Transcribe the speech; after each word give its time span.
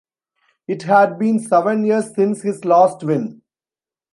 It 0.67 0.81
had 0.81 1.19
been 1.19 1.37
seven 1.37 1.85
years 1.85 2.15
since 2.15 2.41
his 2.41 2.65
last 2.65 3.03
win. 3.03 3.43